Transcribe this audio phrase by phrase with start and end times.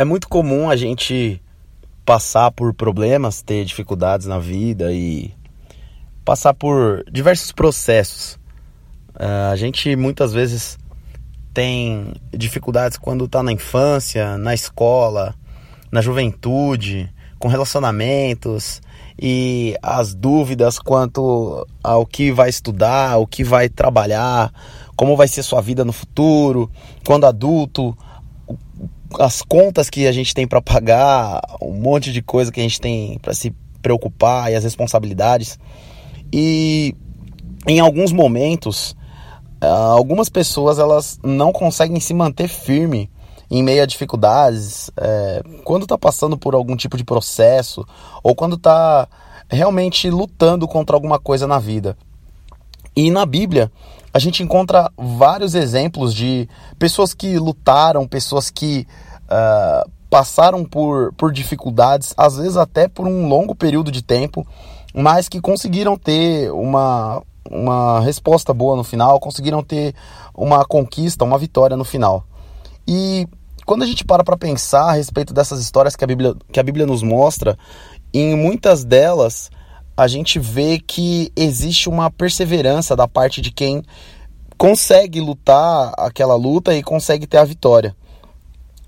[0.00, 1.42] É muito comum a gente
[2.06, 5.30] passar por problemas, ter dificuldades na vida e
[6.24, 8.36] passar por diversos processos.
[9.14, 10.78] Uh, a gente muitas vezes
[11.52, 15.34] tem dificuldades quando está na infância, na escola,
[15.92, 18.80] na juventude, com relacionamentos
[19.20, 24.50] e as dúvidas quanto ao que vai estudar, o que vai trabalhar,
[24.96, 26.70] como vai ser sua vida no futuro,
[27.04, 27.94] quando adulto,
[29.18, 32.80] as contas que a gente tem para pagar, um monte de coisa que a gente
[32.80, 33.52] tem para se
[33.82, 35.58] preocupar e as responsabilidades.
[36.32, 36.94] E
[37.66, 38.96] em alguns momentos,
[39.60, 43.10] ah, algumas pessoas elas não conseguem se manter firme
[43.50, 47.84] em meio a dificuldades, é, quando está passando por algum tipo de processo
[48.22, 49.08] ou quando está
[49.48, 51.96] realmente lutando contra alguma coisa na vida.
[52.94, 53.70] E na Bíblia,
[54.12, 58.86] a gente encontra vários exemplos de pessoas que lutaram, pessoas que
[59.24, 64.46] uh, passaram por, por dificuldades, às vezes até por um longo período de tempo,
[64.92, 69.94] mas que conseguiram ter uma, uma resposta boa no final, conseguiram ter
[70.34, 72.24] uma conquista, uma vitória no final.
[72.88, 73.28] E
[73.64, 76.62] quando a gente para para pensar a respeito dessas histórias que a Bíblia, que a
[76.64, 77.56] Bíblia nos mostra,
[78.12, 79.48] em muitas delas
[80.00, 83.82] a gente vê que existe uma perseverança da parte de quem
[84.56, 87.94] consegue lutar aquela luta e consegue ter a vitória.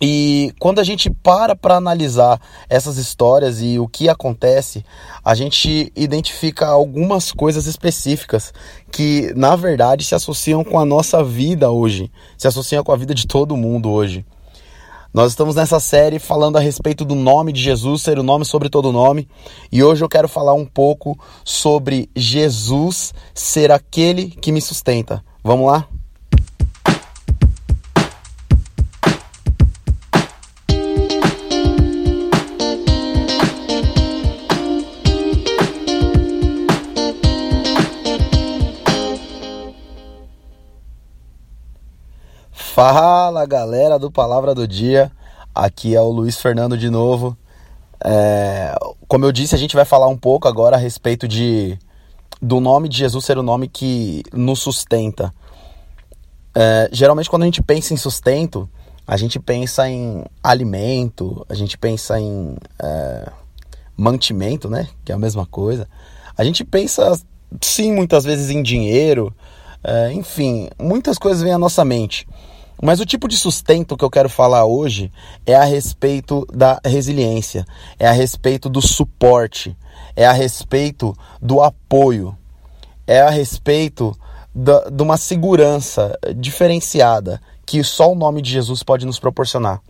[0.00, 4.82] E quando a gente para para analisar essas histórias e o que acontece,
[5.22, 8.50] a gente identifica algumas coisas específicas
[8.90, 13.14] que, na verdade, se associam com a nossa vida hoje, se associam com a vida
[13.14, 14.24] de todo mundo hoje.
[15.14, 18.68] Nós estamos nessa série falando a respeito do nome de Jesus, ser o nome sobre
[18.68, 19.28] todo nome,
[19.70, 25.24] e hoje eu quero falar um pouco sobre Jesus ser aquele que me sustenta.
[25.44, 25.86] Vamos lá?
[42.74, 45.12] Fala galera do Palavra do Dia,
[45.54, 47.36] aqui é o Luiz Fernando de novo.
[48.04, 48.74] É,
[49.06, 51.78] como eu disse, a gente vai falar um pouco agora a respeito de
[52.42, 55.32] do nome de Jesus ser o nome que nos sustenta.
[56.52, 58.68] É, geralmente, quando a gente pensa em sustento,
[59.06, 63.30] a gente pensa em alimento, a gente pensa em é,
[63.96, 64.88] mantimento, né?
[65.04, 65.88] Que é a mesma coisa.
[66.36, 67.16] A gente pensa,
[67.60, 69.32] sim, muitas vezes em dinheiro,
[69.84, 72.26] é, enfim, muitas coisas vêm à nossa mente.
[72.82, 75.10] Mas o tipo de sustento que eu quero falar hoje
[75.46, 77.64] é a respeito da resiliência,
[77.98, 79.76] é a respeito do suporte,
[80.16, 82.36] é a respeito do apoio,
[83.06, 84.16] é a respeito
[84.54, 89.80] da, de uma segurança diferenciada que só o nome de Jesus pode nos proporcionar.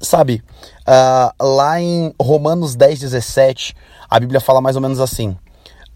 [0.00, 0.42] Sabe,
[0.88, 3.76] uh, lá em Romanos 10, 17,
[4.08, 5.30] a Bíblia fala mais ou menos assim: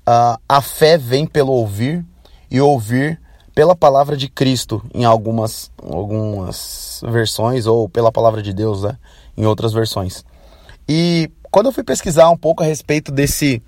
[0.07, 2.05] uh, a fé vem pelo ouvir
[2.51, 3.19] e ouvir
[3.55, 8.99] pela palavra de Cristo em algumas, algumas versões, ou pela palavra de Deus né,
[9.37, 10.25] em outras versões.
[10.89, 13.63] E quando eu fui pesquisar um pouco a respeito desse,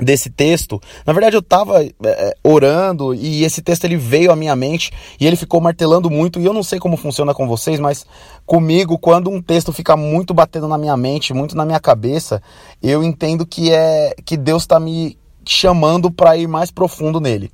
[0.00, 4.36] desse texto, na verdade eu estava é, é, orando e esse texto ele veio à
[4.36, 6.38] minha mente e ele ficou martelando muito.
[6.38, 8.06] E eu não sei como funciona com vocês, mas
[8.46, 12.40] comigo, quando um texto fica muito batendo na minha mente, muito na minha cabeça,
[12.80, 17.50] eu entendo que é que Deus está me chamando para ir mais profundo nele.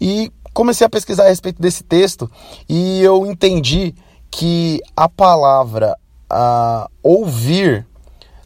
[0.00, 2.28] E comecei a pesquisar a respeito desse texto
[2.68, 3.94] e eu entendi
[4.28, 5.96] que a palavra
[6.28, 7.86] uh, ouvir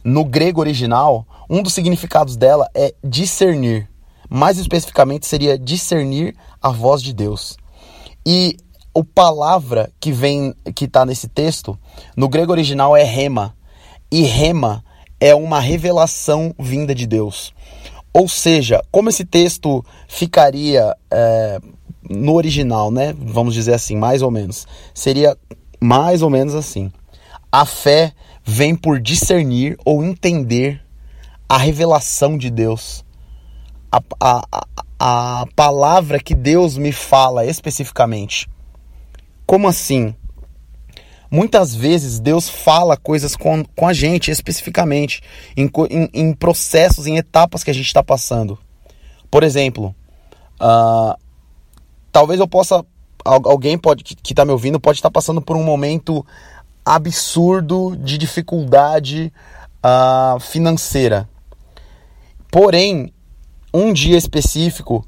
[0.03, 3.89] no grego original, um dos significados dela é discernir.
[4.29, 7.57] Mais especificamente seria discernir a voz de Deus.
[8.23, 8.57] E
[8.93, 11.75] o palavra que vem que está nesse texto
[12.15, 13.55] no grego original é rema.
[14.11, 14.85] E rema
[15.19, 17.51] é uma revelação vinda de Deus.
[18.13, 21.59] Ou seja, como esse texto ficaria é,
[22.09, 23.13] no original, né?
[23.17, 24.67] Vamos dizer assim, mais ou menos.
[24.93, 25.37] Seria
[25.79, 26.91] mais ou menos assim.
[27.51, 28.13] A fé
[28.43, 30.81] vem por discernir ou entender
[31.47, 33.05] a revelação de Deus.
[33.91, 34.65] A, a,
[34.99, 38.49] a, palavra que Deus me fala especificamente.
[39.45, 40.15] Como assim?
[41.29, 45.21] Muitas vezes Deus fala coisas com, com a gente especificamente,
[45.55, 48.57] em, em, em processos, em etapas que a gente está passando.
[49.29, 49.95] Por exemplo,
[50.61, 51.17] uh,
[52.13, 52.85] talvez eu possa.
[53.25, 56.25] Alguém pode que está me ouvindo pode estar passando por um momento
[56.85, 59.31] absurdo de dificuldade
[59.83, 61.27] uh, financeira.
[62.51, 63.13] Porém,
[63.73, 65.05] um dia específico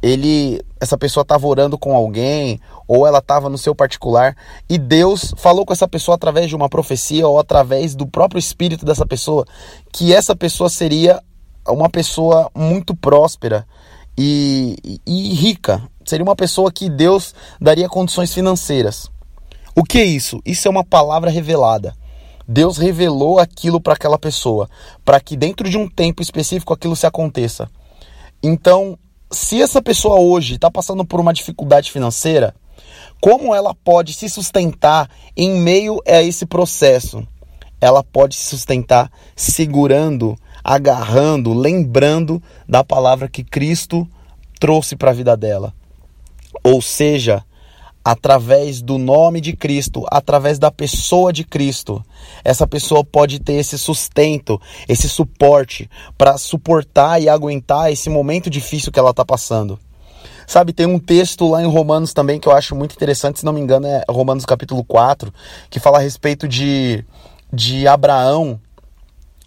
[0.00, 4.36] ele essa pessoa estava orando com alguém ou ela estava no seu particular
[4.68, 8.86] e Deus falou com essa pessoa através de uma profecia ou através do próprio espírito
[8.86, 9.44] dessa pessoa
[9.92, 11.20] que essa pessoa seria
[11.66, 13.66] uma pessoa muito próspera
[14.18, 15.80] e, e, rica.
[16.04, 19.08] Seria uma pessoa que Deus daria condições financeiras.
[19.76, 20.40] O que é isso?
[20.44, 21.94] Isso é uma palavra revelada.
[22.46, 24.68] Deus revelou aquilo para aquela pessoa
[25.04, 27.70] para que dentro de um tempo específico aquilo se aconteça.
[28.42, 28.98] Então
[29.30, 32.54] se essa pessoa hoje está passando por uma dificuldade financeira,
[33.20, 37.26] como ela pode se sustentar em meio a esse processo?
[37.80, 44.08] Ela pode se sustentar segurando, agarrando, lembrando da palavra que Cristo
[44.58, 45.72] trouxe para a vida dela.
[46.64, 47.44] Ou seja,
[48.04, 52.02] através do nome de Cristo, através da pessoa de Cristo,
[52.42, 58.90] essa pessoa pode ter esse sustento, esse suporte para suportar e aguentar esse momento difícil
[58.90, 59.78] que ela está passando.
[60.46, 63.52] Sabe, tem um texto lá em Romanos também que eu acho muito interessante, se não
[63.52, 65.30] me engano, é Romanos capítulo 4,
[65.68, 67.04] que fala a respeito de,
[67.52, 68.58] de Abraão,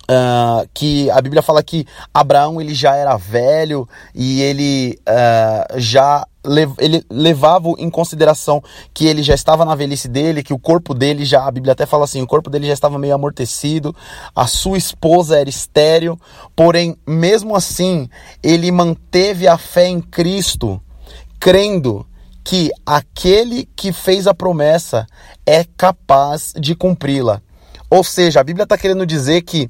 [0.09, 6.25] Uh, que a Bíblia fala que Abraão ele já era velho e ele uh, já
[6.43, 8.63] ele levava em consideração
[8.93, 11.85] que ele já estava na velhice dele, que o corpo dele já, a Bíblia até
[11.85, 13.95] fala assim, o corpo dele já estava meio amortecido,
[14.35, 16.19] a sua esposa era estéril,
[16.55, 18.09] porém, mesmo assim,
[18.41, 20.81] ele manteve a fé em Cristo,
[21.39, 22.07] crendo
[22.43, 25.05] que aquele que fez a promessa
[25.45, 27.39] é capaz de cumpri-la.
[27.87, 29.69] Ou seja, a Bíblia está querendo dizer que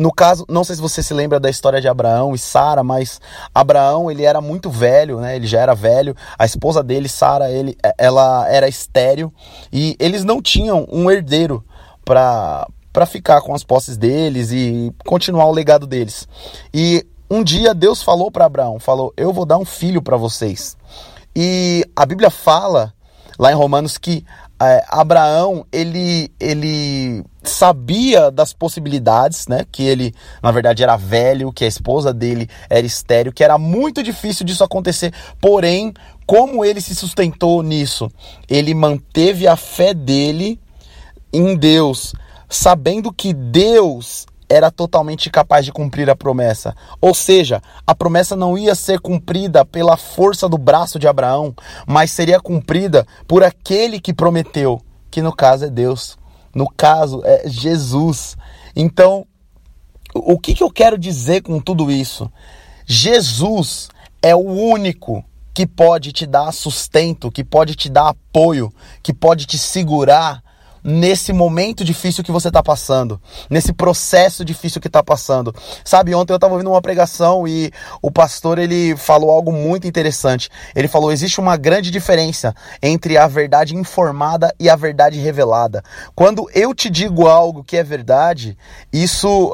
[0.00, 3.20] no caso, não sei se você se lembra da história de Abraão e Sara, mas
[3.54, 5.36] Abraão ele era muito velho, né?
[5.36, 6.16] Ele já era velho.
[6.38, 9.30] A esposa dele, Sara, ele, ela era estéril
[9.70, 11.62] e eles não tinham um herdeiro
[12.02, 16.26] para para ficar com as posses deles e continuar o legado deles.
[16.72, 20.78] E um dia Deus falou para Abraão, falou: "Eu vou dar um filho para vocês".
[21.36, 22.94] E a Bíblia fala
[23.38, 24.24] lá em Romanos que
[24.62, 29.64] é, Abraão ele ele sabia das possibilidades, né?
[29.70, 34.02] Que ele na verdade era velho, que a esposa dele era estéril, que era muito
[34.02, 35.12] difícil disso acontecer.
[35.40, 35.92] Porém,
[36.26, 38.10] como ele se sustentou nisso?
[38.48, 40.60] Ele manteve a fé dele
[41.32, 42.12] em Deus,
[42.48, 46.74] sabendo que Deus era totalmente capaz de cumprir a promessa.
[47.00, 51.54] Ou seja, a promessa não ia ser cumprida pela força do braço de Abraão,
[51.86, 56.18] mas seria cumprida por aquele que prometeu, que no caso é Deus.
[56.54, 58.36] No caso é Jesus.
[58.74, 59.26] Então,
[60.14, 62.30] o que, que eu quero dizer com tudo isso?
[62.86, 63.88] Jesus
[64.22, 65.24] é o único
[65.54, 70.42] que pode te dar sustento, que pode te dar apoio, que pode te segurar
[70.82, 75.54] nesse momento difícil que você está passando, nesse processo difícil que está passando.
[75.84, 77.70] Sabe, ontem eu estava ouvindo uma pregação e
[78.02, 80.48] o pastor ele falou algo muito interessante.
[80.74, 85.82] Ele falou: existe uma grande diferença entre a verdade informada e a verdade revelada.
[86.14, 88.56] Quando eu te digo algo que é verdade,
[88.92, 89.52] isso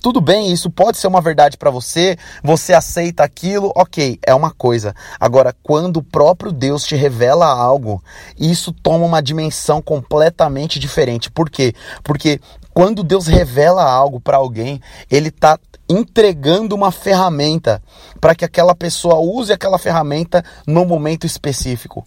[0.00, 4.50] tudo bem, isso pode ser uma verdade para você, você aceita aquilo, ok, é uma
[4.50, 4.94] coisa.
[5.18, 8.02] Agora, quando o próprio Deus te revela algo,
[8.38, 11.30] isso toma uma dimensão completamente diferente.
[11.30, 11.74] Por quê?
[12.02, 12.40] Porque
[12.74, 14.80] quando Deus revela algo para alguém,
[15.10, 15.58] ele está
[15.88, 17.82] entregando uma ferramenta
[18.20, 22.06] para que aquela pessoa use aquela ferramenta no momento específico.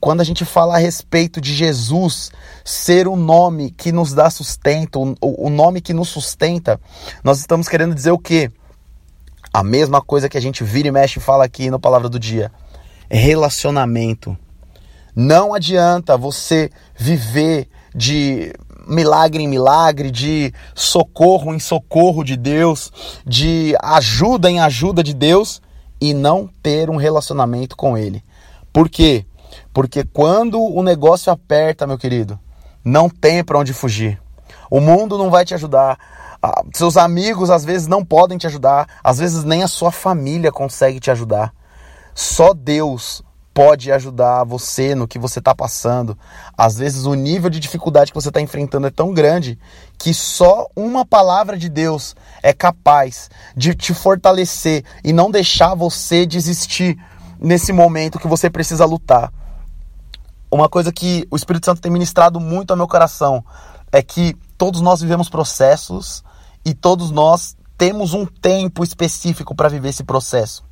[0.00, 2.30] Quando a gente fala a respeito de Jesus
[2.64, 6.80] ser o nome que nos dá sustento, o, nome que nos sustenta,
[7.22, 8.50] nós estamos querendo dizer o quê?
[9.52, 12.18] A mesma coisa que a gente vira e mexe e fala aqui no Palavra do
[12.18, 12.50] Dia.
[13.10, 14.36] Relacionamento.
[15.14, 18.54] Não adianta você viver de
[18.86, 22.90] milagre em milagre, de socorro em socorro de Deus,
[23.26, 25.60] de ajuda em ajuda de Deus
[26.00, 28.24] e não ter um relacionamento com Ele.
[28.72, 29.26] Por quê?
[29.72, 32.38] Porque quando o negócio aperta, meu querido,
[32.84, 34.20] não tem para onde fugir.
[34.70, 35.98] O mundo não vai te ajudar.
[36.42, 40.50] Ah, seus amigos às vezes não podem te ajudar, às vezes nem a sua família
[40.50, 41.52] consegue te ajudar.
[42.14, 43.22] Só Deus
[43.52, 46.16] pode ajudar você no que você está passando.
[46.56, 49.58] Às vezes o nível de dificuldade que você está enfrentando é tão grande
[49.98, 56.24] que só uma palavra de Deus é capaz de te fortalecer e não deixar você
[56.24, 56.98] desistir
[57.38, 59.30] nesse momento que você precisa lutar
[60.50, 63.44] uma coisa que o Espírito Santo tem ministrado muito ao meu coração
[63.92, 66.24] é que todos nós vivemos processos
[66.64, 70.64] e todos nós temos um tempo específico para viver esse processo.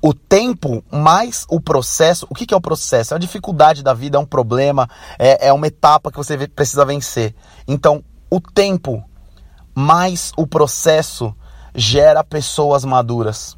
[0.00, 3.14] O tempo mais o processo, o que, que é o processo?
[3.14, 6.84] É a dificuldade da vida, é um problema, é, é uma etapa que você precisa
[6.84, 7.34] vencer.
[7.66, 9.02] Então, o tempo
[9.74, 11.34] mais o processo
[11.74, 13.56] gera pessoas maduras.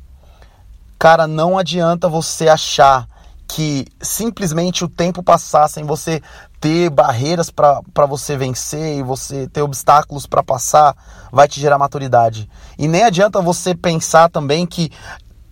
[0.99, 3.09] Cara, não adianta você achar
[3.49, 6.21] que simplesmente o tempo passar sem você
[6.61, 10.97] ter barreiras para você vencer e você ter obstáculos para passar
[11.31, 12.49] vai te gerar maturidade.
[12.79, 14.91] E nem adianta você pensar também que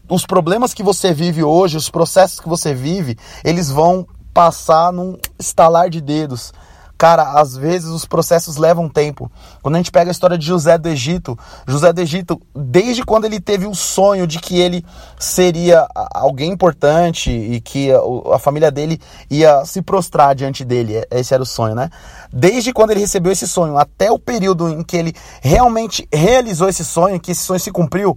[0.08, 5.16] os problemas que você vive hoje, os processos que você vive, eles vão passar num
[5.38, 6.52] estalar de dedos.
[6.96, 9.30] Cara, às vezes os processos levam tempo.
[9.62, 11.36] Quando a gente pega a história de José do Egito,
[11.66, 14.84] José do Egito, desde quando ele teve o sonho de que ele
[15.18, 17.90] seria alguém importante e que
[18.32, 21.90] a, família dele ia se prostrar diante dele, é, esse era o sonho, né?
[22.32, 26.84] Desde quando ele recebeu esse sonho até o período em que ele realmente realizou esse
[26.84, 28.16] sonho, que esse sonho se cumpriu,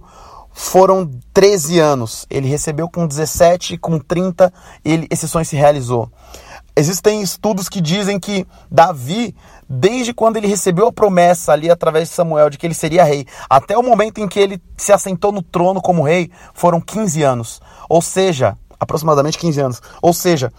[0.52, 2.26] foram 13 anos.
[2.28, 4.52] Ele recebeu com 17, com 30,
[4.84, 6.10] ele, esse sonho se realizou.
[6.78, 9.34] Existem estudos que dizem que Davi,
[9.68, 13.26] desde quando ele recebeu a promessa ali através de Samuel de que ele seria rei,
[13.50, 17.60] até o momento em que ele se assentou no trono como rei, foram 15 anos.
[17.88, 19.82] Ou seja, aproximadamente 15 anos.
[20.00, 20.52] Ou seja,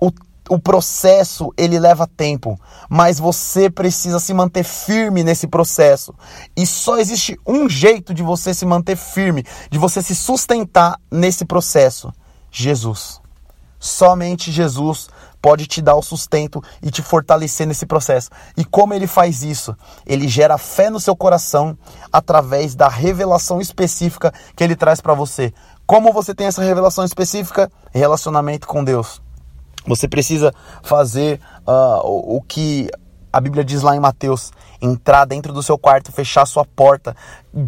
[0.00, 0.12] o,
[0.48, 2.56] o processo ele leva tempo,
[2.88, 6.14] mas você precisa se manter firme nesse processo.
[6.56, 11.44] E só existe um jeito de você se manter firme, de você se sustentar nesse
[11.44, 12.12] processo:
[12.48, 13.23] Jesus.
[13.84, 15.10] Somente Jesus
[15.42, 18.30] pode te dar o sustento e te fortalecer nesse processo.
[18.56, 19.76] E como ele faz isso?
[20.06, 21.76] Ele gera fé no seu coração
[22.10, 25.52] através da revelação específica que ele traz para você.
[25.86, 27.70] Como você tem essa revelação específica?
[27.92, 29.20] Relacionamento com Deus.
[29.86, 30.50] Você precisa
[30.82, 31.38] fazer
[31.68, 32.88] uh, o, que
[33.30, 34.50] a Bíblia diz lá em Mateus:
[34.80, 37.14] entrar dentro do seu quarto, fechar sua porta,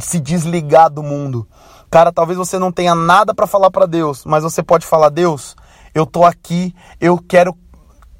[0.00, 1.46] se desligar do mundo.
[1.90, 5.54] Cara, talvez você não tenha nada para falar para Deus, mas você pode falar: Deus,
[5.96, 7.56] eu tô aqui, eu quero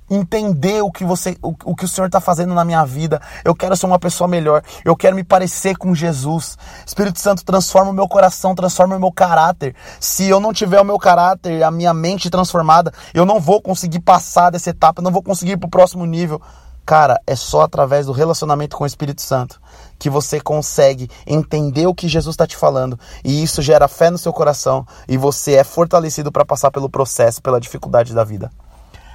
[0.09, 3.21] entender o que você o, o que o Senhor está fazendo na minha vida.
[3.45, 4.63] Eu quero ser uma pessoa melhor.
[4.83, 6.57] Eu quero me parecer com Jesus.
[6.87, 9.77] Espírito Santo transforma o meu coração, transforma o meu caráter.
[10.01, 14.01] Se eu não tiver o meu caráter, a minha mente transformada, eu não vou conseguir
[14.01, 16.41] passar dessa etapa, eu não vou conseguir ir para o próximo nível.
[16.87, 19.61] Cara, é só através do relacionamento com o Espírito Santo
[19.99, 24.19] que você consegue entender o que Jesus está te falando e isso gera fé no
[24.19, 28.51] seu coração e você é fortalecido para passar pelo processo, pela dificuldade da vida.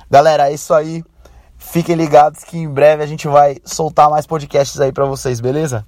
[0.10, 1.04] Galera, é isso aí.
[1.58, 5.86] Fiquem ligados que em breve a gente vai soltar mais podcasts aí para vocês, beleza?